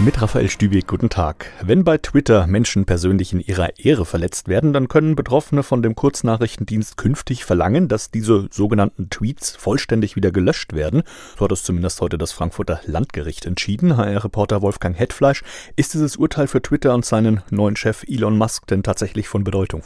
Mit 0.00 0.22
Raphael 0.22 0.48
Stübig, 0.48 0.86
guten 0.86 1.10
Tag. 1.10 1.50
Wenn 1.60 1.82
bei 1.82 1.98
Twitter 1.98 2.46
Menschen 2.46 2.84
persönlich 2.84 3.32
in 3.32 3.40
ihrer 3.40 3.80
Ehre 3.80 4.06
verletzt 4.06 4.46
werden, 4.46 4.72
dann 4.72 4.86
können 4.86 5.16
Betroffene 5.16 5.64
von 5.64 5.82
dem 5.82 5.96
Kurznachrichtendienst 5.96 6.96
künftig 6.96 7.44
verlangen, 7.44 7.88
dass 7.88 8.12
diese 8.12 8.46
sogenannten 8.52 9.10
Tweets 9.10 9.56
vollständig 9.56 10.14
wieder 10.14 10.30
gelöscht 10.30 10.72
werden. 10.72 11.02
So 11.36 11.44
hat 11.44 11.50
es 11.50 11.64
zumindest 11.64 12.00
heute 12.00 12.16
das 12.16 12.30
Frankfurter 12.30 12.80
Landgericht 12.84 13.44
entschieden. 13.44 13.96
HR-Reporter 13.96 14.62
Wolfgang 14.62 14.96
Hetfleisch, 14.96 15.42
ist 15.74 15.94
dieses 15.94 16.14
Urteil 16.14 16.46
für 16.46 16.62
Twitter 16.62 16.94
und 16.94 17.04
seinen 17.04 17.42
neuen 17.50 17.74
Chef 17.74 18.04
Elon 18.06 18.38
Musk 18.38 18.68
denn 18.68 18.84
tatsächlich 18.84 19.26
von 19.26 19.42
Bedeutung? 19.42 19.82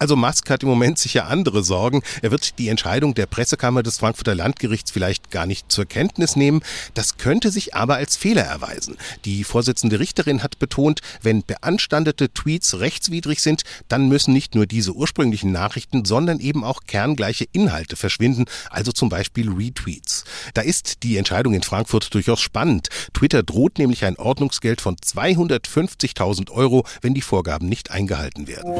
Also 0.00 0.16
Musk 0.16 0.50
hat 0.50 0.64
im 0.64 0.68
Moment 0.68 0.98
sicher 0.98 1.28
andere 1.28 1.62
Sorgen. 1.62 2.02
Er 2.22 2.32
wird 2.32 2.58
die 2.58 2.70
Entscheidung 2.70 3.14
der 3.14 3.26
Pressekammer 3.26 3.84
des 3.84 3.98
Frankfurter 3.98 4.34
Landgerichts 4.34 4.90
vielleicht 4.90 5.30
gar 5.30 5.46
nicht 5.46 5.70
zur 5.70 5.84
Kenntnis 5.84 6.34
nehmen. 6.34 6.60
Das 6.94 7.18
könnte 7.18 7.52
sich 7.52 7.76
aber 7.76 7.94
als 7.94 8.16
Fehler 8.16 8.42
erweisen. 8.42 8.96
Die 9.24 9.43
die 9.44 9.50
Vorsitzende 9.50 10.00
Richterin 10.00 10.42
hat 10.42 10.58
betont, 10.58 11.00
wenn 11.20 11.44
beanstandete 11.44 12.32
Tweets 12.32 12.78
rechtswidrig 12.80 13.42
sind, 13.42 13.62
dann 13.88 14.08
müssen 14.08 14.32
nicht 14.32 14.54
nur 14.54 14.64
diese 14.64 14.92
ursprünglichen 14.92 15.52
Nachrichten, 15.52 16.06
sondern 16.06 16.40
eben 16.40 16.64
auch 16.64 16.84
kerngleiche 16.86 17.46
Inhalte 17.52 17.96
verschwinden, 17.96 18.46
also 18.70 18.90
zum 18.90 19.10
Beispiel 19.10 19.50
Retweets. 19.50 20.24
Da 20.54 20.62
ist 20.62 21.02
die 21.02 21.18
Entscheidung 21.18 21.52
in 21.52 21.62
Frankfurt 21.62 22.14
durchaus 22.14 22.40
spannend. 22.40 22.88
Twitter 23.12 23.42
droht 23.42 23.78
nämlich 23.78 24.06
ein 24.06 24.16
Ordnungsgeld 24.16 24.80
von 24.80 24.96
250.000 24.96 26.50
Euro, 26.50 26.86
wenn 27.02 27.12
die 27.12 27.20
Vorgaben 27.20 27.68
nicht 27.68 27.90
eingehalten 27.90 28.48
werden. 28.48 28.72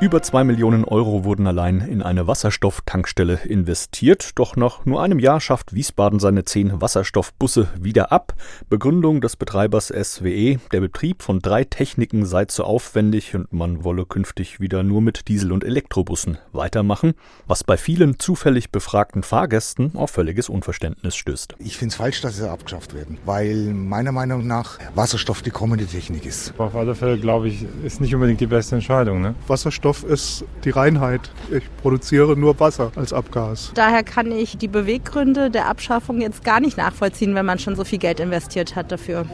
Über 0.00 0.22
zwei 0.22 0.44
Millionen 0.44 0.84
Euro 0.84 1.24
wurden 1.24 1.48
allein 1.48 1.80
in 1.80 2.02
eine 2.02 2.28
Wasserstofftankstelle 2.28 3.40
investiert. 3.44 4.38
Doch 4.38 4.54
nach 4.54 4.86
nur 4.86 5.02
einem 5.02 5.18
Jahr 5.18 5.40
schafft 5.40 5.74
Wiesbaden 5.74 6.20
seine 6.20 6.44
zehn 6.44 6.80
Wasserstoffbusse 6.80 7.66
wieder 7.80 8.12
ab. 8.12 8.34
Begründung 8.68 9.20
des 9.20 9.34
Betreibers 9.34 9.88
SWE, 9.88 10.60
der 10.70 10.80
Betrieb 10.80 11.24
von 11.24 11.40
drei 11.40 11.64
Techniken 11.64 12.26
sei 12.26 12.44
zu 12.44 12.62
aufwendig 12.62 13.34
und 13.34 13.52
man 13.52 13.82
wolle 13.82 14.06
künftig 14.06 14.60
wieder 14.60 14.84
nur 14.84 15.02
mit 15.02 15.26
Diesel- 15.26 15.50
und 15.50 15.64
Elektrobussen 15.64 16.38
weitermachen, 16.52 17.14
was 17.48 17.64
bei 17.64 17.76
vielen 17.76 18.20
zufällig 18.20 18.70
befragten 18.70 19.24
Fahrgästen 19.24 19.96
auf 19.96 20.12
völliges 20.12 20.48
Unverständnis 20.48 21.16
stößt. 21.16 21.56
Ich 21.58 21.76
finde 21.76 21.90
es 21.94 21.96
falsch, 21.96 22.20
dass 22.20 22.36
sie 22.36 22.48
abgeschafft 22.48 22.94
werden, 22.94 23.18
weil 23.24 23.74
meiner 23.74 24.12
Meinung 24.12 24.46
nach 24.46 24.78
Wasserstoff 24.94 25.42
die 25.42 25.50
kommende 25.50 25.86
Technik 25.86 26.24
ist. 26.24 26.54
Auf 26.56 26.76
alle 26.76 26.94
Fälle, 26.94 27.18
glaube 27.18 27.48
ich, 27.48 27.66
ist 27.82 28.00
nicht 28.00 28.14
unbedingt 28.14 28.40
die 28.40 28.46
beste 28.46 28.76
Entscheidung. 28.76 29.22
Ne? 29.22 29.34
Wasserstoff 29.48 29.87
Wasserstoff 29.88 30.04
ist 30.04 30.44
die 30.64 30.70
Reinheit. 30.70 31.30
Ich 31.50 31.64
produziere 31.80 32.36
nur 32.36 32.60
Wasser 32.60 32.92
als 32.96 33.12
Abgas. 33.12 33.72
Daher 33.74 34.02
kann 34.02 34.30
ich 34.30 34.58
die 34.58 34.68
Beweggründe 34.68 35.50
der 35.50 35.66
Abschaffung 35.66 36.20
jetzt 36.20 36.44
gar 36.44 36.60
nicht 36.60 36.76
nachvollziehen, 36.76 37.34
wenn 37.34 37.46
man 37.46 37.58
schon 37.58 37.74
so 37.76 37.84
viel 37.84 37.98
Geld 37.98 38.20
investiert 38.20 38.76
hat 38.76 38.92
dafür. 38.92 39.24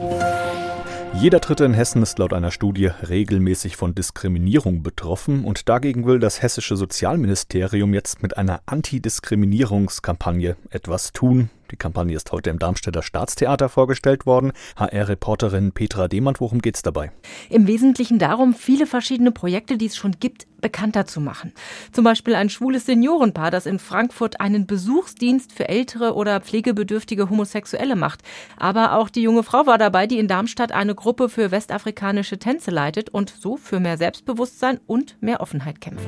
Jeder 1.13 1.39
Dritte 1.39 1.65
in 1.65 1.73
Hessen 1.73 2.01
ist 2.03 2.19
laut 2.19 2.33
einer 2.33 2.51
Studie 2.51 2.87
regelmäßig 2.87 3.77
von 3.77 3.95
Diskriminierung 3.95 4.83
betroffen 4.83 5.45
und 5.45 5.69
dagegen 5.69 6.05
will 6.05 6.19
das 6.19 6.41
hessische 6.41 6.75
Sozialministerium 6.75 7.93
jetzt 7.93 8.21
mit 8.21 8.37
einer 8.37 8.61
Antidiskriminierungskampagne 8.65 10.57
etwas 10.71 11.13
tun. 11.13 11.49
Die 11.75 11.77
Kampagne 11.77 12.15
ist 12.15 12.31
heute 12.31 12.51
im 12.51 12.57
Darmstädter 12.57 13.03
Staatstheater 13.03 13.67
vorgestellt 13.67 14.25
worden. 14.25 14.53
HR-Reporterin 14.77 15.73
Petra 15.73 16.07
Demand, 16.07 16.39
worum 16.39 16.61
geht 16.61 16.77
es 16.77 16.83
dabei? 16.83 17.11
Im 17.49 17.67
Wesentlichen 17.67 18.17
darum, 18.17 18.53
viele 18.53 18.87
verschiedene 18.87 19.33
Projekte, 19.33 19.77
die 19.77 19.87
es 19.87 19.97
schon 19.97 20.13
gibt, 20.17 20.47
bekannter 20.61 21.05
zu 21.05 21.19
machen. 21.19 21.51
Zum 21.91 22.05
Beispiel 22.05 22.33
ein 22.33 22.49
schwules 22.49 22.85
Seniorenpaar, 22.85 23.51
das 23.51 23.65
in 23.65 23.79
Frankfurt 23.79 24.39
einen 24.39 24.67
Besuchsdienst 24.67 25.51
für 25.51 25.67
ältere 25.67 26.15
oder 26.15 26.39
pflegebedürftige 26.39 27.29
Homosexuelle 27.29 27.97
macht. 27.97 28.21
Aber 28.55 28.93
auch 28.93 29.09
die 29.09 29.23
junge 29.23 29.43
Frau 29.43 29.65
war 29.65 29.77
dabei, 29.77 30.07
die 30.07 30.17
in 30.17 30.29
Darmstadt 30.29 30.71
eine 30.71 30.95
Gruppe 30.95 31.27
für 31.27 31.51
westafrikanische 31.51 32.39
Tänze 32.39 32.71
leitet 32.71 33.09
und 33.09 33.35
so 33.37 33.57
für 33.57 33.81
mehr 33.81 33.97
Selbstbewusstsein 33.97 34.79
und 34.87 35.21
mehr 35.21 35.41
Offenheit 35.41 35.81
kämpft. 35.81 36.07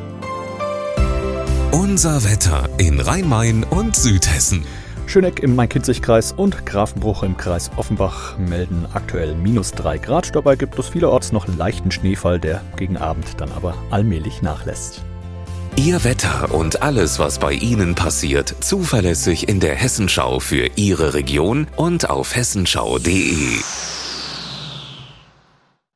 Unser 1.74 2.24
Wetter 2.24 2.70
in 2.78 3.02
Rhein-Main 3.02 3.66
und 3.66 3.98
Südhessen. 3.98 4.64
Schöneck 5.08 5.40
im 5.40 5.56
Main-Kinzig-Kreis 5.56 6.34
und 6.34 6.66
Grafenbruch 6.66 7.24
im 7.24 7.38
Kreis 7.38 7.72
Offenbach 7.78 8.38
melden 8.38 8.86
aktuell 8.94 9.36
minus 9.36 9.72
3 9.72 9.98
Grad. 10.00 10.36
Dabei 10.36 10.58
gibt 10.58 10.78
es 10.78 10.90
vielerorts 10.90 11.32
noch 11.32 11.48
leichten 11.48 11.92
Schneefall, 11.92 12.40
der 12.40 12.62
gegen 12.76 12.98
Abend 12.98 13.26
dann 13.38 13.52
aber 13.54 13.74
allmählich 13.90 14.42
nachlässt. 14.42 15.02
Ihr 15.78 16.04
Wetter 16.04 16.54
und 16.54 16.82
alles, 16.82 17.20
was 17.20 17.40
bei 17.40 17.54
Ihnen 17.54 17.96
passiert, 17.96 18.54
zuverlässig 18.60 19.48
in 19.48 19.62
der 19.62 19.76
Hessenschau 19.76 20.40
für 20.40 20.72
Ihre 20.76 21.14
Region 21.14 21.68
und 21.78 22.10
auf 22.10 22.36
hessenschau.de. 22.36 23.60